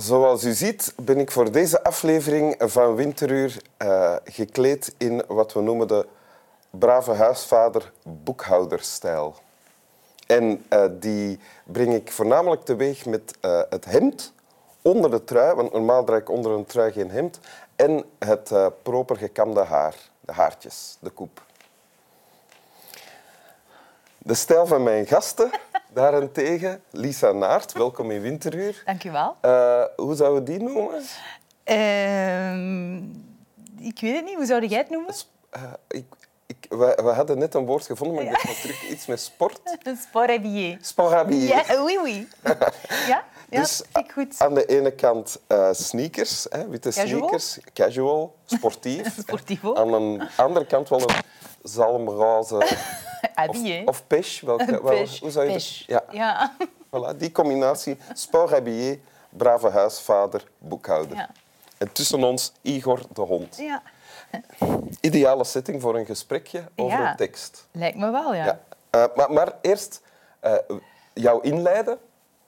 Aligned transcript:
Zoals 0.00 0.44
u 0.44 0.52
ziet 0.52 0.92
ben 0.96 1.18
ik 1.18 1.30
voor 1.30 1.52
deze 1.52 1.82
aflevering 1.82 2.54
van 2.58 2.94
Winteruur 2.94 3.62
uh, 3.78 4.16
gekleed 4.24 4.94
in 4.96 5.22
wat 5.26 5.52
we 5.52 5.60
noemen 5.60 5.88
de 5.88 6.06
brave 6.70 7.12
huisvader 7.12 7.92
boekhouderstijl. 8.02 9.34
En 10.26 10.64
uh, 10.70 10.84
die 10.90 11.38
breng 11.64 11.94
ik 11.94 12.12
voornamelijk 12.12 12.64
teweeg 12.64 13.06
met 13.06 13.34
uh, 13.42 13.60
het 13.70 13.84
hemd 13.84 14.32
onder 14.82 15.10
de 15.10 15.24
trui, 15.24 15.54
want 15.54 15.72
normaal 15.72 16.04
draag 16.04 16.20
ik 16.20 16.30
onder 16.30 16.52
een 16.52 16.66
trui 16.66 16.92
geen 16.92 17.10
hemd, 17.10 17.40
en 17.76 18.04
het 18.18 18.52
proper 18.82 19.16
gekamde 19.16 19.64
haar, 19.64 19.94
de 20.20 20.32
haartjes, 20.32 20.96
de 21.00 21.10
koep. 21.10 21.42
De 24.18 24.34
stijl 24.34 24.66
van 24.66 24.82
mijn 24.82 25.06
gasten 25.06 25.50
Daarentegen, 25.92 26.82
Lisa 26.90 27.32
Naert, 27.32 27.72
welkom 27.72 28.10
in 28.10 28.20
Winteruur. 28.20 28.82
Dank 28.86 29.04
u 29.04 29.10
wel. 29.10 29.36
Uh, 29.44 29.82
hoe 29.96 30.14
zouden 30.14 30.44
we 30.44 30.50
die 30.50 30.68
noemen? 30.68 31.02
Uh, 31.64 32.96
ik 33.88 34.00
weet 34.00 34.14
het 34.14 34.24
niet. 34.24 34.34
Hoe 34.34 34.46
zou 34.46 34.66
jij 34.66 34.78
het 34.78 34.90
noemen? 34.90 35.14
Uh, 35.56 35.62
ik, 35.88 36.04
ik, 36.46 36.66
we, 36.68 36.98
we, 37.02 37.10
hadden 37.10 37.38
net 37.38 37.54
een 37.54 37.66
woord 37.66 37.86
gevonden, 37.86 38.16
maar 38.16 38.24
ik 38.24 38.42
ja. 38.42 38.54
terug 38.60 38.88
iets 38.88 39.06
met 39.06 39.20
sport. 39.20 39.60
Sport 39.98 40.30
habillé. 40.30 40.78
Sport 40.80 41.12
habillé. 41.12 41.46
Ja, 41.46 41.84
oui, 41.84 41.98
oui. 42.02 42.28
ja? 43.08 43.24
Ja, 43.50 43.60
dus 43.60 43.82
ik 43.92 44.12
goed. 44.12 44.34
aan 44.38 44.54
de 44.54 44.66
ene 44.66 44.90
kant 44.90 45.40
uh, 45.48 45.68
sneakers, 45.72 46.46
hè, 46.48 46.68
witte 46.68 46.88
casual. 46.88 47.08
sneakers, 47.08 47.58
casual, 47.74 48.36
sportief. 48.44 49.16
Sportivo. 49.26 49.74
Aan 49.74 49.90
de 49.90 50.28
andere 50.36 50.66
kant 50.66 50.88
wel 50.88 51.00
een 51.00 51.14
zalmroze 51.62 52.56
habillé. 53.34 53.82
Of, 53.84 53.88
of 53.88 54.06
pêche. 54.06 54.46
Welke, 54.46 54.82
wel, 54.82 55.06
hoe 55.20 55.30
zou 55.30 55.46
je 55.46 55.52
pêche. 55.52 55.86
Dat? 55.86 56.04
Ja. 56.10 56.12
ja. 56.12 56.52
Voilà, 56.90 57.16
die 57.16 57.32
combinatie. 57.32 57.96
Sport 58.14 58.50
habillé, 58.50 59.00
brave 59.28 59.68
huisvader, 59.68 60.44
boekhouder. 60.58 61.16
Ja. 61.16 61.30
En 61.78 61.92
tussen 61.92 62.24
ons 62.24 62.52
Igor 62.62 63.00
de 63.12 63.20
hond. 63.20 63.56
Ja. 63.56 63.82
Ideale 65.00 65.44
setting 65.44 65.80
voor 65.80 65.96
een 65.96 66.06
gesprekje 66.06 66.64
over 66.76 66.98
Ja. 66.98 67.10
een 67.10 67.16
tekst. 67.16 67.66
Lijkt 67.70 67.96
me 67.96 68.10
wel, 68.10 68.34
ja. 68.34 68.44
Ja. 68.44 68.60
Uh, 68.96 69.16
maar, 69.16 69.32
maar 69.32 69.52
eerst 69.60 70.02
uh, 70.44 70.54
jou 71.14 71.42
inleiden. 71.42 71.98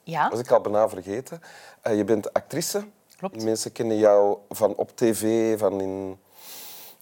Ja, 0.03 0.29
was 0.29 0.39
ik 0.39 0.51
al 0.51 0.61
bijna 0.61 0.89
vergeten. 0.89 1.41
Uh, 1.87 1.97
je 1.97 2.03
bent 2.03 2.33
actrice. 2.33 2.87
Klopt. 3.17 3.43
Mensen 3.43 3.71
kennen 3.71 3.97
jou 3.97 4.37
van 4.49 4.75
op 4.75 4.95
tv, 4.95 5.59
van 5.59 5.81
in 5.81 6.19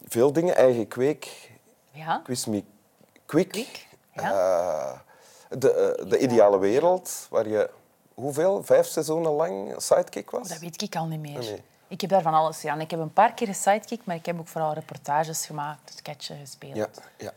veel 0.07 0.33
dingen. 0.33 0.55
Eigen 0.55 0.87
kweek, 0.87 1.51
ja. 1.91 2.21
Quiz 2.23 2.45
Me 2.45 2.63
Quick. 3.31 3.49
Quick, 3.49 3.89
Uh, 4.15 4.91
de, 5.49 5.97
uh, 5.99 6.09
de 6.09 6.17
ideale 6.17 6.59
wereld, 6.59 7.27
waar 7.29 7.47
je 7.47 7.69
hoeveel, 8.13 8.63
vijf 8.63 8.85
seizoenen 8.87 9.31
lang 9.31 9.73
sidekick 9.77 10.29
was? 10.29 10.41
Oh, 10.41 10.49
dat 10.49 10.59
weet 10.59 10.81
ik 10.81 10.95
al 10.95 11.05
niet 11.05 11.19
meer. 11.19 11.39
Nee. 11.39 11.63
Ik 11.87 12.01
heb 12.01 12.09
daar 12.09 12.21
van 12.21 12.33
alles 12.33 12.59
gedaan. 12.59 12.81
Ik 12.81 12.91
heb 12.91 12.99
een 12.99 13.13
paar 13.13 13.33
keer 13.33 13.47
een 13.47 13.55
sidekick, 13.55 14.01
maar 14.05 14.15
ik 14.15 14.25
heb 14.25 14.39
ook 14.39 14.47
vooral 14.47 14.73
reportages 14.73 15.45
gemaakt, 15.45 15.93
sketchen 15.95 16.39
gespeeld. 16.39 16.75
Ja, 16.75 16.87
ja. 17.17 17.31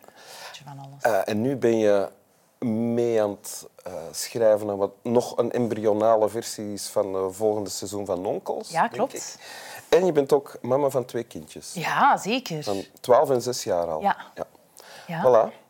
Van 0.64 0.78
alles. 0.78 1.05
Uh, 1.14 1.28
en 1.28 1.41
nu 1.41 1.56
ben 1.56 1.78
je 1.78 2.08
mee 2.67 3.23
aan 3.23 3.31
het 3.31 3.67
uh, 3.86 3.92
schrijven 4.11 4.70
aan 4.70 4.77
wat 4.77 4.92
nog 5.03 5.39
een 5.39 5.53
embryonale 5.53 6.29
versie 6.29 6.73
is 6.73 6.86
van 6.86 7.14
het 7.14 7.36
volgende 7.36 7.70
seizoen 7.70 8.06
van 8.06 8.20
Nonkels. 8.20 8.70
ja, 8.70 8.89
klopt. 8.89 9.39
En 9.89 10.06
je 10.06 10.12
bent 10.12 10.33
ook 10.33 10.58
mama 10.62 10.89
van 10.89 11.05
twee 11.05 11.25
kindjes. 11.25 11.73
Ja, 11.74 12.17
zeker. 12.17 12.63
Van 12.63 12.85
12 13.01 13.30
en 13.30 13.42
6 13.42 13.64
jaar 13.64 13.86
al. 13.86 14.01
Ja. 14.01 14.17
ja. 14.35 14.47
Ja. 15.07 15.23
Voilà. 15.23 15.64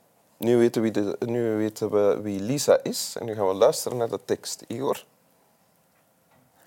Nu 0.45 0.57
weten, 0.57 0.83
we 0.83 0.91
wie 0.93 1.03
de, 1.03 1.27
nu 1.27 1.57
weten 1.57 1.91
we 1.91 2.21
wie 2.23 2.41
Lisa 2.41 2.79
is 2.83 3.17
en 3.19 3.27
nu 3.27 3.35
gaan 3.35 3.47
we 3.47 3.55
luisteren 3.55 3.99
naar 3.99 4.09
de 4.09 4.21
tekst. 4.25 4.65
Igor, 4.67 5.05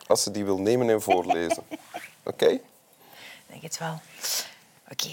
als 0.07 0.23
ze 0.23 0.31
die 0.31 0.45
wil 0.45 0.57
nemen 0.57 0.89
en 0.89 1.01
voorlezen. 1.01 1.63
Oké? 2.23 2.47
Ik 2.47 2.61
denk 3.47 3.61
het 3.61 3.77
wel. 3.77 3.99
Oké. 4.91 5.09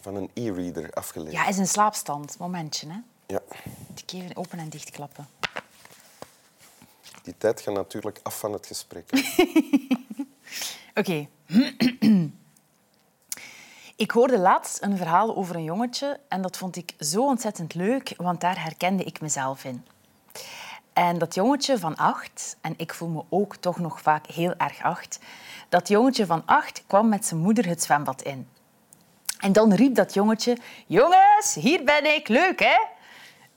Van 0.00 0.14
een 0.14 0.30
e-reader 0.34 0.90
afgelezen. 0.92 1.32
Ja, 1.38 1.46
is 1.46 1.58
een 1.58 1.66
slaapstand. 1.66 2.38
Momentje, 2.38 2.86
hè. 2.86 2.98
Ja. 3.26 3.40
Moet 3.88 4.02
ik 4.02 4.12
even 4.12 4.36
open 4.36 4.58
en 4.58 4.68
dichtklappen. 4.68 5.28
Die 7.22 7.34
tijd 7.38 7.60
gaat 7.60 7.74
natuurlijk 7.74 8.20
af 8.22 8.38
van 8.38 8.52
het 8.52 8.66
gesprek. 8.66 9.10
Oké. 11.00 11.28
Ik 14.00 14.10
hoorde 14.10 14.38
laatst 14.38 14.82
een 14.82 14.96
verhaal 14.96 15.36
over 15.36 15.56
een 15.56 15.64
jongetje 15.64 16.20
en 16.28 16.42
dat 16.42 16.56
vond 16.56 16.76
ik 16.76 16.94
zo 16.98 17.26
ontzettend 17.26 17.74
leuk, 17.74 18.14
want 18.16 18.40
daar 18.40 18.62
herkende 18.62 19.04
ik 19.04 19.20
mezelf 19.20 19.64
in. 19.64 19.86
En 20.92 21.18
dat 21.18 21.34
jongetje 21.34 21.78
van 21.78 21.96
acht, 21.96 22.56
en 22.60 22.74
ik 22.76 22.94
voel 22.94 23.08
me 23.08 23.22
ook 23.28 23.56
toch 23.56 23.78
nog 23.78 24.00
vaak 24.00 24.26
heel 24.26 24.54
erg 24.56 24.82
acht, 24.82 25.18
dat 25.68 25.88
jongetje 25.88 26.26
van 26.26 26.42
acht 26.46 26.82
kwam 26.86 27.08
met 27.08 27.26
zijn 27.26 27.40
moeder 27.40 27.66
het 27.66 27.82
zwembad 27.82 28.22
in. 28.22 28.48
En 29.38 29.52
dan 29.52 29.74
riep 29.74 29.94
dat 29.94 30.14
jongetje, 30.14 30.56
jongens, 30.86 31.54
hier 31.54 31.84
ben 31.84 32.14
ik, 32.14 32.28
leuk 32.28 32.60
hè? 32.60 32.86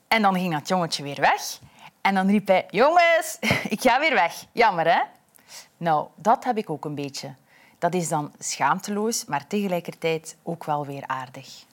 En 0.08 0.22
dan 0.22 0.36
ging 0.36 0.54
dat 0.54 0.68
jongetje 0.68 1.04
weer 1.04 1.20
weg. 1.20 1.60
En 2.02 2.16
dan 2.16 2.28
riep 2.28 2.48
hij, 2.48 2.66
jongens, 2.70 3.38
ik 3.76 3.82
ga 3.82 4.00
weer 4.00 4.14
weg. 4.14 4.46
Jammer 4.52 4.94
hè? 4.94 5.02
Nou, 5.78 6.08
dat 6.16 6.44
heb 6.44 6.58
ik 6.58 6.70
ook 6.70 6.86
een 6.86 6.96
beetje. 6.96 7.36
Dat 7.84 7.94
is 7.94 8.08
dan 8.08 8.32
schaamteloos, 8.40 9.26
maar 9.26 9.48
tegelijkertijd 9.48 10.36
ook 10.44 10.64
wel 10.64 10.86
weer 10.86 11.04
aardig. 11.08 11.64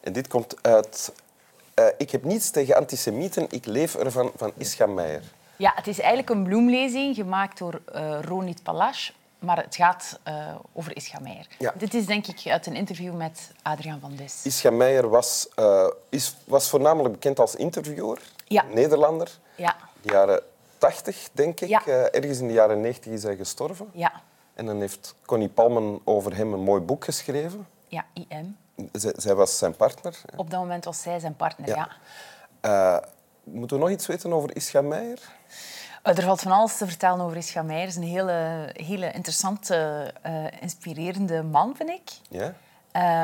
En 0.00 0.12
dit 0.12 0.28
komt 0.28 0.62
uit... 0.62 1.12
Uh, 1.74 1.86
ik 1.98 2.10
heb 2.10 2.24
niets 2.24 2.50
tegen 2.50 2.76
antisemieten, 2.76 3.46
ik 3.50 3.66
leef 3.66 3.94
ervan, 3.94 4.30
van 4.36 4.52
Ischa 4.56 4.86
Meijer. 4.86 5.22
Ja, 5.56 5.72
het 5.74 5.86
is 5.86 5.98
eigenlijk 5.98 6.30
een 6.30 6.42
bloemlezing 6.42 7.14
gemaakt 7.14 7.58
door 7.58 7.80
uh, 7.94 8.18
Ronit 8.20 8.62
Palache, 8.62 9.12
maar 9.38 9.56
het 9.56 9.74
gaat 9.74 10.18
uh, 10.28 10.54
over 10.72 10.96
Ischa 10.96 11.18
Meijer. 11.20 11.46
Ja. 11.58 11.72
Dit 11.78 11.94
is 11.94 12.06
denk 12.06 12.26
ik 12.26 12.46
uit 12.50 12.66
een 12.66 12.76
interview 12.76 13.14
met 13.14 13.52
Adriaan 13.62 14.00
van 14.00 14.16
Dis. 14.16 14.40
Ischa 14.44 14.70
Meijer 14.70 15.08
was, 15.08 15.48
uh, 15.58 15.86
is, 16.08 16.36
was 16.44 16.68
voornamelijk 16.68 17.14
bekend 17.14 17.38
als 17.38 17.54
interviewer, 17.54 18.18
Ja. 18.44 18.62
Nederlander. 18.62 19.38
Ja, 19.56 19.76
De 20.02 20.12
jaren 20.12 20.42
80, 20.78 21.28
denk 21.32 21.60
ik. 21.60 21.68
Ja. 21.68 21.86
Ergens 22.10 22.38
in 22.38 22.46
de 22.46 22.52
jaren 22.52 22.80
90 22.80 23.12
is 23.12 23.22
hij 23.22 23.36
gestorven. 23.36 23.88
ja, 23.92 24.22
En 24.56 24.66
dan 24.66 24.80
heeft 24.80 25.14
Connie 25.26 25.48
Palmen 25.48 26.00
over 26.04 26.36
hem 26.36 26.52
een 26.52 26.60
mooi 26.62 26.80
boek 26.80 27.04
geschreven. 27.04 27.66
ja, 27.88 28.04
IM. 28.12 28.56
Z- 28.92 29.12
zij 29.16 29.34
was 29.34 29.58
zijn 29.58 29.76
partner. 29.76 30.20
Op 30.36 30.50
dat 30.50 30.60
moment 30.60 30.84
was 30.84 31.02
zij 31.02 31.18
zijn 31.18 31.36
partner, 31.36 31.68
ja. 31.68 31.88
ja. 32.62 32.96
Uh, 32.96 33.08
moeten 33.44 33.76
we 33.76 33.82
nog 33.82 33.92
iets 33.92 34.06
weten 34.06 34.32
over 34.32 34.56
Ischa 34.56 34.80
Meijer? 34.80 35.18
Er 36.02 36.22
valt 36.22 36.40
van 36.40 36.52
alles 36.52 36.76
te 36.76 36.86
vertellen 36.86 37.20
over 37.20 37.36
Ischa 37.36 37.62
Meijer. 37.62 37.80
Hij 37.82 37.88
is 37.92 37.96
een 37.96 38.16
hele, 38.16 38.70
hele 38.72 39.12
interessante, 39.12 40.12
uh, 40.26 40.46
inspirerende 40.60 41.42
man, 41.42 41.76
vind 41.76 41.90
ik. 41.90 42.10
Ja? 42.28 42.54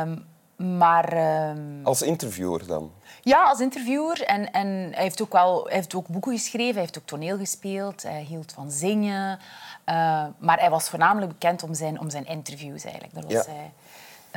Um, 0.03 0.27
maar... 0.63 1.13
Um... 1.51 1.81
Als 1.83 2.03
interviewer 2.03 2.67
dan? 2.67 2.93
Ja, 3.23 3.43
als 3.49 3.61
interviewer. 3.61 4.23
En, 4.23 4.53
en 4.53 4.67
hij, 4.67 5.03
heeft 5.03 5.23
ook 5.23 5.33
wel, 5.33 5.65
hij 5.65 5.75
heeft 5.75 5.95
ook 5.95 6.09
boeken 6.09 6.33
geschreven, 6.33 6.73
hij 6.73 6.83
heeft 6.83 6.99
ook 6.99 7.07
toneel 7.07 7.37
gespeeld, 7.39 8.03
hij 8.03 8.23
hield 8.23 8.53
van 8.53 8.71
zingen. 8.71 9.39
Uh, 9.87 10.25
maar 10.39 10.59
hij 10.61 10.71
was 10.71 10.89
voornamelijk 10.89 11.33
bekend 11.33 11.63
om 11.63 11.75
zijn, 11.75 12.01
om 12.01 12.11
zijn 12.11 12.27
interviews 12.27 12.85
eigenlijk. 12.85 13.15
Daar 13.15 13.23
was 13.23 13.33
Ja. 13.33 13.45
hij 13.53 13.73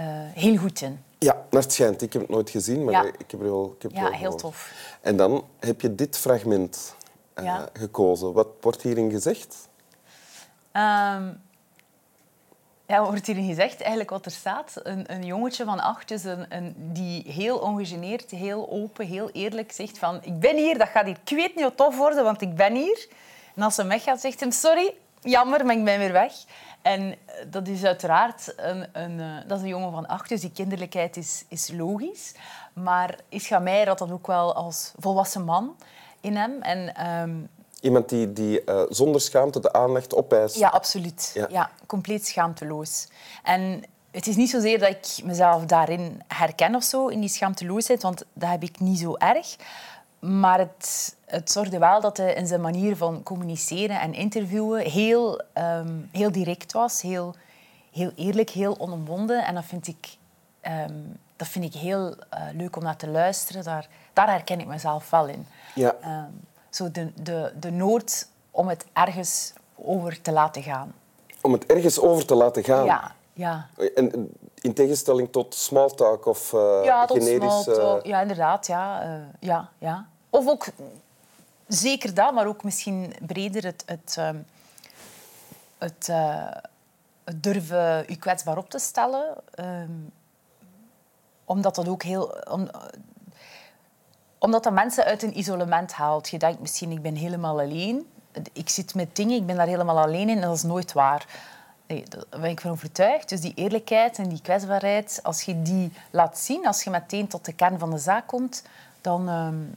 uh, 0.06 0.34
heel 0.34 0.58
goed 0.58 0.82
in. 0.82 1.04
Ja, 1.20 1.34
naar 1.50 1.62
het 1.62 1.74
schijnt. 1.74 2.02
Ik 2.02 2.14
heb 2.14 2.22
het 2.22 2.32
nooit 2.32 2.50
gezien, 2.50 2.84
maar 2.84 2.94
Ja. 2.94 3.04
ik 3.04 3.32
heb 3.32 3.40
er 3.40 3.46
wel 3.46 3.74
ik 3.76 3.82
heb 3.82 3.92
Ja, 3.92 4.02
wel 4.02 4.12
heel 4.12 4.20
gehoord. 4.20 4.40
tof. 4.40 4.74
En 5.02 5.18
dan 5.18 5.44
heb 5.60 5.82
je 5.82 5.96
dit 5.96 6.18
fragment 6.18 6.96
Ja. 7.36 7.70
gekozen. 7.74 8.34
Wat 8.34 8.48
wordt 8.62 8.82
hierin 8.82 9.12
gezegd? 9.12 9.68
Um, 10.74 11.42
ja, 12.88 13.04
wordt 13.04 13.26
hierin 13.26 13.48
gezegd? 13.48 13.80
Eigenlijk 13.82 14.10
wat 14.10 14.26
er 14.26 14.32
staat. 14.32 14.74
Een, 14.84 15.14
een 15.14 15.26
jongetje 15.26 15.66
van 15.66 15.80
acht 15.80 16.08
dus 16.08 16.24
een, 16.24 16.46
een, 16.50 16.76
die 16.78 17.24
heel 17.32 17.58
ongegeneerd, 17.58 18.32
heel 18.32 18.70
open, 18.70 19.06
heel 19.06 19.30
eerlijk 19.30 19.72
zegt 19.72 19.98
van 19.98 20.20
ik 20.22 20.40
ben 20.40 20.56
hier, 20.56 20.78
dat 20.78 20.88
gaat 20.88 21.06
hier 21.06 21.18
ik 21.26 21.38
weet 21.38 21.56
niet 21.56 21.64
wat 21.64 21.78
tof 21.78 21.98
worden, 21.98 22.24
want 22.24 22.42
ik 22.42 22.56
ben 22.56 22.74
hier. 22.74 23.08
En 23.56 23.62
als 23.62 23.76
ze 23.76 23.88
weggaat, 23.88 24.22
zegt 24.22 24.40
hij 24.40 24.52
sorry, 24.52 24.94
jammer, 25.22 25.66
maar 25.66 25.76
ik 25.76 25.84
ben 25.84 26.00
weer 26.00 26.12
weg. 26.12 26.34
En 26.82 27.12
eh, 27.12 27.36
dat 27.48 27.68
is 27.68 27.84
uiteraard 27.84 28.54
een, 28.58 28.88
een, 28.92 29.20
uh, 29.20 29.38
dat 29.48 29.58
is 29.58 29.64
een 29.64 29.70
jongen 29.70 29.92
van 29.92 30.08
acht, 30.08 30.30
dus 30.30 30.42
die 30.42 30.52
kinderlijkheid 30.52 31.18
is, 31.18 31.46
is 31.48 31.72
logisch. 31.72 32.34
Maar 32.74 33.16
Ischa 33.30 33.60
Meijer 33.60 33.88
had 33.88 33.98
dat 33.98 34.12
ook 34.12 34.28
wel 34.28 34.54
als 34.56 34.94
volwassen 34.98 35.44
man 35.44 35.76
in 36.22 36.36
hem. 36.36 36.62
En, 36.62 37.08
um, 37.22 37.50
Iemand 37.82 38.10
die, 38.10 38.34
die 38.34 38.62
uh, 38.66 38.82
zonder 38.90 39.22
schaamte 39.22 39.60
de 39.60 39.74
aandacht 39.74 40.16
opeist. 40.16 40.56
ja, 40.56 40.68
absoluut. 40.68 41.32
Ja. 41.34 41.46
Ja. 41.50 41.72
compleet 41.86 42.28
schaamteloos. 42.28 43.08
En 43.44 43.84
het 44.12 44.28
is 44.28 44.36
niet 44.36 44.50
zozeer 44.50 44.80
dat 44.80 44.90
ik 44.90 45.24
mezelf 45.24 45.66
daarin 45.66 46.22
herken 46.28 46.76
of 46.76 46.84
zo, 46.84 47.08
in 47.08 47.20
die 47.20 47.30
schaamteloosheid, 47.30 48.02
want 48.02 48.26
dat 48.34 48.50
heb 48.50 48.64
ik 48.64 48.80
niet 48.80 49.00
zo 49.00 49.16
erg. 49.16 49.56
Maar 50.20 50.60
het, 50.60 51.16
het 51.26 51.52
zorgde 51.52 51.80
wel 51.80 52.02
dat 52.02 52.18
hij 52.18 52.34
in 52.34 52.48
zijn 52.48 52.62
manier 52.62 52.98
van 52.98 53.24
communiceren 53.24 54.00
en 54.00 54.14
interviewen 54.14 54.82
heel, 54.82 55.42
um, 55.54 56.10
heel 56.12 56.32
direct 56.32 56.72
was, 56.72 57.02
heel, 57.02 57.36
heel 57.92 58.12
eerlijk, 58.16 58.50
heel 58.50 58.80
onomwonden. 58.80 59.46
En 59.46 59.56
dat 59.56 59.66
vind 59.66 59.88
ik, 59.88 60.18
um, 60.62 61.20
dat 61.36 61.48
vind 61.48 61.66
ik 61.66 61.74
heel 61.74 62.08
uh, 62.08 62.16
leuk 62.54 62.76
om 62.76 62.84
naar 62.84 62.96
te 62.96 63.08
luisteren. 63.08 63.64
Daar, 63.64 63.88
daar 64.14 64.30
herken 64.30 64.60
ik 64.60 64.68
mezelf 64.68 65.10
wel 65.10 65.28
in. 65.28 65.48
Ja. 65.76 65.96
Um, 66.04 66.48
zo 66.76 66.92
de, 66.92 67.12
de, 67.24 67.52
de 67.60 67.72
nood 67.72 68.28
om 68.52 68.68
het 68.68 68.86
ergens 68.94 69.54
over 69.76 70.22
te 70.22 70.32
laten 70.32 70.64
gaan. 70.64 70.94
Om 71.42 71.52
het 71.52 71.66
ergens 71.66 72.00
over 72.00 72.26
te 72.26 72.36
laten 72.36 72.64
gaan. 72.64 72.86
Ja, 72.86 73.16
ja. 73.34 73.70
En 73.96 74.32
in 74.56 74.74
tegenstelling 74.74 75.32
tot 75.32 75.56
small 75.56 75.90
talk 75.90 76.26
of 76.26 76.54
uh, 76.54 76.82
ja, 76.84 77.06
tot 77.06 77.18
generisch... 77.18 77.64
talk. 77.64 78.06
Ja, 78.06 78.22
inderdaad. 78.22 78.68
Ja. 78.68 79.06
Uh, 79.06 79.24
ja, 79.40 79.70
ja. 79.78 80.08
Of 80.30 80.48
ook 80.48 80.68
zeker 81.68 82.14
dat, 82.14 82.34
maar 82.34 82.48
ook 82.48 82.64
misschien 82.64 83.14
breder 83.26 83.64
het, 83.64 83.84
het, 83.86 84.16
uh, 84.20 84.30
het, 85.78 86.12
durven 87.42 88.06
je 88.08 88.16
kwetsbaar 88.20 88.58
op 88.58 88.70
te 88.70 88.80
stellen. 88.80 89.36
Ehm, 89.52 89.92
omdat 91.46 91.76
dat 91.76 91.88
ook 91.88 92.04
heel... 92.04 92.36
omdat 94.46 94.64
dat 94.64 94.74
mensen 94.74 95.06
uit 95.06 95.24
een 95.24 95.38
isolement 95.38 95.92
haalt. 95.92 96.30
Je 96.30 96.38
denkt 96.38 96.60
misschien, 96.60 96.92
ik 96.92 97.02
ben 97.02 97.16
helemaal 97.16 97.60
alleen. 97.60 98.08
Ik 98.54 98.70
zit 98.70 98.96
met 98.96 99.16
dingen, 99.16 99.36
ik 99.36 99.46
ben 99.46 99.56
daar 99.56 99.68
helemaal 99.68 100.00
alleen 100.00 100.30
in 100.30 100.36
en 100.36 100.42
dat 100.42 100.56
is 100.56 100.64
nooit 100.64 100.94
waar. 100.94 101.26
Nee, 101.88 102.04
daar 102.10 102.42
ben 102.42 102.50
ik 102.50 102.62
van 102.62 102.72
overtuigd. 102.72 103.30
Dus 103.30 103.42
die 103.42 103.54
eerlijkheid 103.56 104.18
en 104.18 104.30
die 104.30 104.42
kwetsbaarheid, 104.42 105.20
als 105.24 105.42
je 105.42 105.62
die 105.62 105.92
laat 106.12 106.38
zien, 106.38 106.68
als 106.68 106.84
je 106.84 106.90
meteen 106.90 107.28
tot 107.28 107.46
de 107.46 107.54
kern 107.54 107.80
van 107.80 107.92
de 107.92 107.98
zaak 107.98 108.28
komt, 108.28 108.64
dan 109.02 109.30
um, 109.30 109.74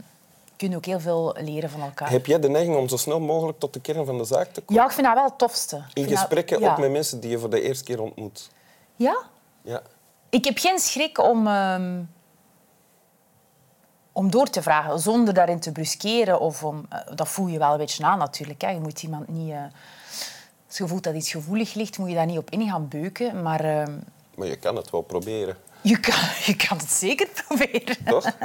kun 0.56 0.70
je 0.70 0.76
ook 0.76 0.84
heel 0.84 1.00
veel 1.00 1.36
leren 1.40 1.70
van 1.70 1.80
elkaar. 1.80 2.10
Heb 2.10 2.26
jij 2.26 2.40
de 2.40 2.48
neiging 2.48 2.76
om 2.76 2.88
zo 2.88 2.96
snel 2.96 3.20
mogelijk 3.20 3.58
tot 3.58 3.72
de 3.72 3.80
kern 3.80 4.06
van 4.06 4.18
de 4.18 4.24
zaak 4.24 4.52
te 4.52 4.60
komen? 4.60 4.82
Ja, 4.82 4.88
ik 4.88 4.94
vind 4.94 5.06
dat 5.06 5.16
wel 5.16 5.24
het 5.24 5.38
tofste. 5.38 5.82
In 5.92 6.06
gesprekken 6.06 6.62
ook 6.62 6.78
met 6.78 6.90
mensen 6.90 7.20
die 7.20 7.30
je 7.30 7.38
voor 7.38 7.50
de 7.50 7.60
eerste 7.60 7.84
keer 7.84 8.00
ontmoet? 8.00 8.50
Ja. 8.96 9.18
ja. 9.62 9.82
Ik 10.28 10.44
heb 10.44 10.58
geen 10.58 10.78
schrik 10.78 11.18
om... 11.18 11.46
Um, 11.46 12.16
om 14.18 14.30
door 14.30 14.50
te 14.50 14.62
vragen, 14.62 14.98
zonder 14.98 15.34
daarin 15.34 15.60
te 15.60 15.72
bruskeren. 15.72 16.40
Of 16.40 16.64
om, 16.64 16.86
uh, 16.92 16.98
dat 17.14 17.28
voel 17.28 17.46
je 17.46 17.58
wel 17.58 17.72
een 17.72 17.78
beetje 17.78 18.04
aan 18.04 18.18
natuurlijk. 18.18 18.60
Hè. 18.60 18.70
Je 18.70 18.80
moet 18.80 19.02
iemand 19.02 19.28
niet... 19.28 19.50
Uh, 19.50 19.62
als 20.66 20.78
je 20.78 20.86
voelt 20.86 21.02
dat 21.02 21.14
iets 21.14 21.30
gevoelig 21.30 21.74
ligt, 21.74 21.98
moet 21.98 22.08
je 22.08 22.14
daar 22.14 22.26
niet 22.26 22.38
op 22.38 22.50
in 22.50 22.68
gaan 22.68 22.88
beuken. 22.88 23.42
Maar, 23.42 23.64
uh, 23.64 23.82
maar 24.36 24.46
je 24.46 24.56
kan 24.56 24.76
het 24.76 24.90
wel 24.90 25.00
proberen. 25.00 25.56
Je 25.80 26.00
kan, 26.00 26.14
je 26.46 26.56
kan 26.56 26.76
het 26.76 26.90
zeker 26.90 27.28
proberen. 27.46 28.04
Toch? 28.04 28.24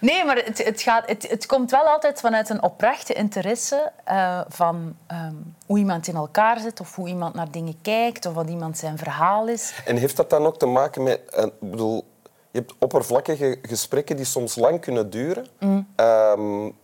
Nee, 0.00 0.24
maar 0.24 0.36
het, 0.36 0.64
het, 0.64 0.82
gaat, 0.82 1.08
het, 1.08 1.28
het 1.28 1.46
komt 1.46 1.70
wel 1.70 1.84
altijd 1.84 2.20
vanuit 2.20 2.48
een 2.48 2.62
oprechte 2.62 3.12
interesse 3.12 3.92
uh, 4.08 4.40
van 4.48 4.96
um, 5.12 5.56
hoe 5.66 5.78
iemand 5.78 6.06
in 6.06 6.14
elkaar 6.14 6.58
zit 6.58 6.80
of 6.80 6.94
hoe 6.94 7.08
iemand 7.08 7.34
naar 7.34 7.50
dingen 7.50 7.78
kijkt 7.82 8.26
of 8.26 8.34
wat 8.34 8.48
iemand 8.48 8.78
zijn 8.78 8.98
verhaal 8.98 9.48
is. 9.48 9.74
En 9.84 9.96
heeft 9.96 10.16
dat 10.16 10.30
dan 10.30 10.46
ook 10.46 10.58
te 10.58 10.66
maken 10.66 11.02
met... 11.02 11.20
Uh, 11.36 11.44
ik 11.44 11.70
bedoel, 11.70 12.04
je 12.50 12.58
hebt 12.58 12.74
oppervlakkige 12.78 13.58
gesprekken 13.62 14.16
die 14.16 14.24
soms 14.24 14.56
lang 14.56 14.80
kunnen 14.80 15.10
duren. 15.10 15.46
Mm. 15.58 15.88
Um, 15.96 16.76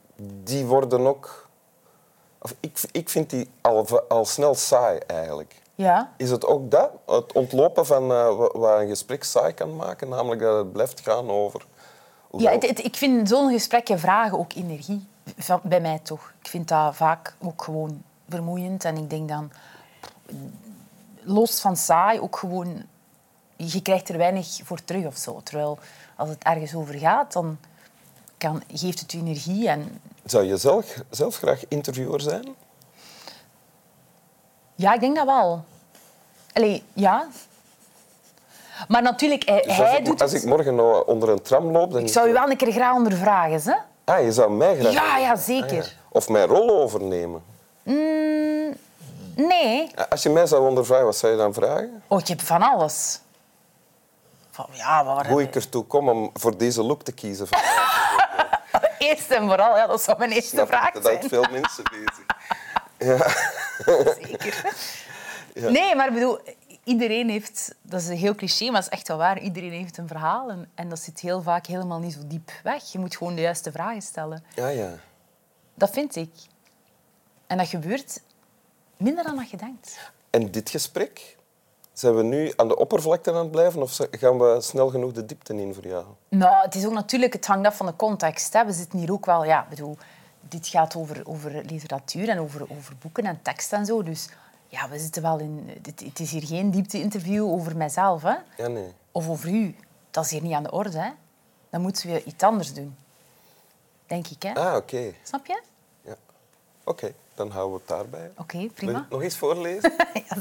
die 0.45 0.65
worden 0.65 1.07
ook... 1.07 1.49
Of 2.39 2.55
ik, 2.61 2.81
ik 2.93 3.09
vind 3.09 3.31
die 3.31 3.51
al, 3.61 3.87
al 4.09 4.25
snel 4.25 4.55
saai 4.55 4.99
eigenlijk. 5.07 5.63
Ja. 5.75 6.13
Is 6.17 6.31
het 6.31 6.47
ook 6.47 6.71
dat? 6.71 6.91
Het 7.07 7.33
ontlopen 7.33 7.87
van 7.87 8.11
uh, 8.11 8.37
wat 8.37 8.81
een 8.81 8.89
gesprek 8.89 9.25
saai 9.25 9.55
kan 9.55 9.77
maken? 9.77 10.09
Namelijk 10.09 10.41
dat 10.41 10.57
het 10.57 10.73
blijft 10.73 11.01
gaan 11.01 11.31
over... 11.31 11.67
Ja, 12.31 12.51
het, 12.51 12.69
het, 12.69 12.85
ik 12.85 12.97
vind 12.97 13.29
zo'n 13.29 13.53
gesprekken 13.53 13.99
vragen 13.99 14.39
ook 14.39 14.53
energie. 14.53 15.07
Van, 15.37 15.61
bij 15.63 15.81
mij 15.81 15.99
toch. 16.03 16.33
Ik 16.41 16.49
vind 16.49 16.69
dat 16.69 16.97
vaak 16.97 17.35
ook 17.43 17.63
gewoon 17.63 18.03
vermoeiend. 18.29 18.85
En 18.85 18.97
ik 18.97 19.11
denk 19.11 19.29
dan... 19.29 19.51
Los 21.21 21.61
van 21.61 21.77
saai, 21.77 22.21
ook 22.21 22.37
gewoon... 22.37 22.83
Je 23.57 23.83
krijgt 23.83 24.09
er 24.09 24.17
weinig 24.17 24.61
voor 24.65 24.85
terug 24.85 25.07
of 25.07 25.17
zo. 25.17 25.41
Terwijl 25.45 25.79
als 26.17 26.29
het 26.29 26.43
ergens 26.43 26.75
over 26.75 26.95
gaat, 26.95 27.33
dan 27.33 27.59
kan, 28.39 28.63
geeft 28.73 29.01
het 29.01 29.13
je 29.13 29.19
energie. 29.19 29.69
En... 29.69 30.01
Zou 30.25 30.45
je 30.45 30.57
zelf, 30.57 30.95
zelf 31.11 31.37
graag 31.37 31.63
interviewer 31.69 32.21
zijn? 32.21 32.55
Ja, 34.75 34.95
ik 34.95 35.01
denk 35.01 35.17
dat 35.17 35.27
wel. 35.27 35.65
Allee, 36.53 36.83
ja. 36.93 37.27
Maar 38.89 39.03
natuurlijk, 39.03 39.49
hij, 39.49 39.63
dus 39.63 39.77
hij 39.77 39.99
ik, 39.99 40.05
doet 40.05 40.23
als 40.23 40.33
ik 40.33 40.45
morgen 40.45 40.75
nou 40.75 41.07
onder 41.07 41.29
een 41.29 41.43
tram 41.43 41.71
loop... 41.71 41.93
Dan 41.93 42.03
ik 42.03 42.09
zou 42.09 42.27
je 42.27 42.33
wel 42.33 42.51
een 42.51 42.57
keer 42.57 42.73
graag 42.73 42.95
ondervragen, 42.95 43.61
hè? 43.63 43.77
Ah, 44.05 44.25
je 44.25 44.33
zou 44.33 44.51
mij 44.51 44.79
graag... 44.79 44.93
Ja, 44.93 45.19
ja, 45.19 45.37
zeker. 45.37 45.79
Ah, 45.79 45.85
ja. 45.85 45.93
Of 46.09 46.29
mijn 46.29 46.47
rol 46.47 46.71
overnemen? 46.71 47.43
Mm, 47.83 48.77
nee. 49.35 49.91
Als 50.09 50.23
je 50.23 50.31
mij 50.31 50.47
zou 50.47 50.69
ondervragen, 50.69 51.05
wat 51.05 51.17
zou 51.17 51.33
je 51.33 51.39
dan 51.39 51.55
vragen? 51.55 52.03
Oh, 52.07 52.21
je 52.21 52.33
hebt 52.33 52.43
van 52.43 52.63
alles. 52.63 53.21
Van, 54.57 54.67
ja, 54.73 55.05
waar... 55.05 55.29
Hoe 55.29 55.43
ik 55.43 55.55
ertoe 55.55 55.85
kom 55.85 56.09
om 56.09 56.31
voor 56.35 56.59
deze 56.59 56.83
look 56.83 57.03
te 57.03 57.13
kiezen. 57.13 57.49
Eerst 58.99 59.31
en 59.31 59.47
vooral, 59.49 59.77
ja, 59.77 59.87
dat 59.87 60.03
zou 60.03 60.19
mijn 60.19 60.31
eerste 60.31 60.49
Snap 60.49 60.67
vraag 60.67 60.93
dat 60.93 61.05
zijn. 61.05 61.21
Dat 61.21 61.29
veel 61.29 61.47
mensen 61.51 61.85
bezig. 61.91 62.27
Ja. 62.99 63.29
Zeker. 64.23 64.65
Ja. 65.55 65.69
Nee, 65.69 65.95
maar 65.95 66.07
ik 66.09 66.15
bedoel, 66.15 66.39
iedereen 66.85 67.29
heeft, 67.29 67.75
dat 67.83 68.01
is 68.01 68.09
een 68.09 68.17
heel 68.17 68.35
cliché, 68.35 68.65
maar 68.65 68.81
dat 68.81 68.93
is 68.93 68.99
echt 68.99 69.09
wel 69.09 69.17
waar, 69.17 69.39
iedereen 69.39 69.73
heeft 69.73 69.97
een 69.97 70.07
verhaal 70.07 70.51
en, 70.51 70.71
en 70.75 70.89
dat 70.89 70.99
zit 70.99 71.21
heel 71.21 71.43
vaak 71.43 71.67
helemaal 71.67 71.99
niet 71.99 72.13
zo 72.13 72.21
diep 72.27 72.51
weg. 72.63 72.93
Je 72.93 72.99
moet 72.99 73.17
gewoon 73.17 73.35
de 73.35 73.41
juiste 73.41 73.73
vragen 73.73 74.03
stellen. 74.03 74.45
Ja, 74.55 74.69
ja. 74.69 74.95
Dat 75.75 75.91
vind 75.91 76.17
ik. 76.17 76.31
En 77.47 77.57
dat 77.57 77.69
gebeurt 77.69 78.21
minder 78.97 79.25
dan 79.25 79.37
dat 79.37 79.51
je 79.51 79.57
denkt. 79.57 80.13
En 80.31 80.51
dit 80.51 80.71
gesprek, 80.71 81.37
zijn 81.99 82.15
we 82.15 82.23
nu 82.23 82.53
aan 82.57 82.69
de 82.69 82.77
oppervlakte 82.77 83.31
aan 83.31 83.37
het 83.37 83.51
blijven 83.51 83.83
of 83.83 83.99
gaan 84.11 84.39
we 84.39 84.57
snel 84.61 84.89
genoeg 84.89 85.13
de 85.13 85.27
diepte 85.27 85.55
in 85.61 85.75
voor 85.75 85.87
jou? 85.87 86.05
Nou, 86.29 86.65
het 86.65 86.75
is 86.75 86.87
ook 86.87 86.93
natuurlijk, 86.93 87.33
het 87.33 87.47
hangt 87.47 87.67
af 87.67 87.77
van 87.77 87.87
de 87.87 87.97
context. 87.97 88.53
Hè. 88.53 88.65
We 88.65 88.73
zitten 88.73 88.99
hier 88.99 89.13
ook 89.13 89.27
wel, 89.27 89.45
ja, 89.45 89.67
bedoel, 89.69 89.97
dit 90.41 90.67
gaat 90.67 90.97
over, 90.97 91.23
over 91.25 91.63
literatuur 91.65 92.29
en 92.29 92.39
over, 92.39 92.67
over 92.71 92.95
boeken 93.01 93.25
en 93.25 93.43
tekst 93.43 93.73
en 93.73 93.87
zo. 93.87 94.03
Dus 94.03 94.29
ja, 94.69 94.89
we 94.89 94.99
zitten 94.99 95.23
wel 95.23 95.39
in... 95.39 95.71
Het 96.05 96.21
is 96.21 96.31
hier 96.31 96.47
geen 96.47 96.71
diepte-interview 96.71 97.45
over 97.53 97.77
mijzelf, 97.77 98.23
hè. 98.23 98.35
Ja, 98.57 98.69
nee. 98.69 98.93
Of 99.13 99.29
over 99.29 99.49
u. 99.49 99.77
Dat 100.11 100.25
is 100.25 100.31
hier 100.31 100.43
niet 100.43 100.55
aan 100.55 100.63
de 100.63 100.71
orde, 100.71 100.99
hè. 100.99 101.11
Dan 101.71 101.81
moeten 101.81 102.13
we 102.13 102.25
iets 102.25 102.45
anders 102.45 102.75
doen. 102.75 102.97
Denk 104.07 104.27
ik, 104.27 104.43
hè. 104.43 104.55
Ah, 104.55 104.67
oké. 104.67 104.77
Okay. 104.77 105.15
Snap 105.23 105.47
je? 105.47 105.63
Ja. 106.03 106.17
Oké, 106.85 106.91
okay, 106.91 107.15
dan 107.35 107.51
houden 107.51 107.73
we 107.73 107.79
het 107.79 107.89
daarbij. 107.89 108.31
Oké, 108.31 108.41
okay, 108.41 108.71
prima. 108.75 109.07
Nog 109.11 109.23
eens 109.23 109.37
voorlezen? 109.37 109.93
ja, 110.29 110.37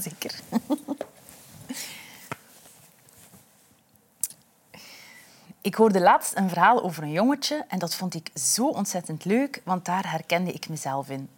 Ik 5.66 5.76
hoorde 5.76 6.00
laatst 6.00 6.36
een 6.36 6.50
verhaal 6.50 6.84
over 6.84 7.04
een 7.04 7.12
jongetje 7.12 7.66
en 7.68 7.80
dat 7.80 7.96
vond 7.96 8.14
ik 8.14 8.30
zo 8.34 8.68
ontzettend 8.68 9.26
leuk, 9.26 9.62
want 9.64 9.86
daar 9.86 10.12
herkende 10.12 10.52
ik 10.52 10.70
mezelf 10.70 11.10
in. 11.10 11.30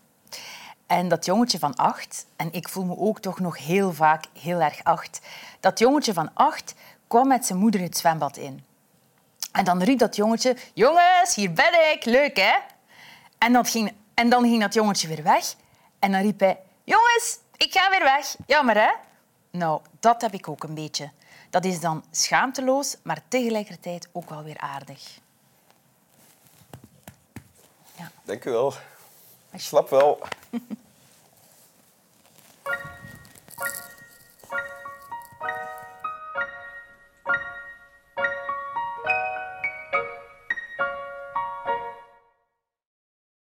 En 0.88 1.08
dat 1.08 1.26
jongetje 1.26 1.60
van 1.60 1.76
acht, 1.76 2.26
en 2.36 2.54
ik 2.54 2.70
voel 2.70 2.84
me 2.84 2.98
ook 2.98 3.20
toch 3.20 3.40
nog 3.40 3.58
heel 3.58 3.94
vaak 3.94 4.26
heel 4.40 4.62
erg 4.62 4.84
acht, 4.84 5.20
dat 5.60 5.80
jongetje 5.80 6.14
van 6.14 6.30
acht 6.34 6.74
kwam 7.08 7.28
met 7.28 7.46
zijn 7.46 7.60
moeder 7.60 7.82
het 7.82 7.98
zwembad 7.98 8.38
in. 8.38 8.66
En 9.52 9.66
dan 9.66 9.84
riep 9.84 10.00
dat 10.00 10.16
jongetje, 10.16 10.58
jongens, 10.74 11.36
hier 11.36 11.54
ben 11.54 11.92
ik, 11.94 12.06
leuk 12.06 12.38
hè? 12.38 12.56
En, 13.38 13.54
dat 13.54 13.70
ging, 13.70 13.94
en 14.14 14.30
dan 14.30 14.44
ging 14.44 14.62
dat 14.62 14.74
jongetje 14.74 15.08
weer 15.08 15.24
weg 15.24 15.56
en 16.00 16.12
dan 16.12 16.22
riep 16.22 16.40
hij, 16.40 16.60
jongens, 16.84 17.40
ik 17.58 17.72
ga 17.72 17.90
weer 17.90 18.04
weg, 18.04 18.36
jammer 18.46 18.76
hè? 18.76 18.92
Nou, 19.52 19.82
dat 20.00 20.22
heb 20.22 20.34
ik 20.34 20.48
ook 20.48 20.64
een 20.64 20.76
beetje. 20.76 21.10
Dat 21.50 21.66
is 21.66 21.80
dan 21.80 22.04
schaamteloos, 22.12 22.98
maar 23.04 23.22
tegelijkertijd 23.28 24.10
ook 24.12 24.30
wel 24.30 24.44
weer 24.44 24.58
aardig. 24.58 25.20
Ja. 27.98 28.12
Dank 28.24 28.46
u 28.46 28.52
wel. 28.52 28.74
Ik 29.52 29.62
slap 29.62 29.90
wel. 29.90 30.20